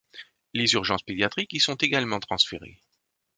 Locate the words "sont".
1.59-1.75